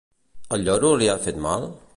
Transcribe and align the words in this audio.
El 0.57 0.65
lloro 0.69 0.91
li 1.03 1.13
ha 1.15 1.19
fet 1.27 1.41
mal? 1.49 1.73